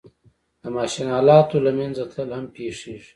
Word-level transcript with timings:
د 0.61 0.63
ماشین 0.77 1.07
آلاتو 1.19 1.57
له 1.65 1.71
منځه 1.79 2.03
تلل 2.11 2.29
هم 2.37 2.45
پېښېږي 2.55 3.09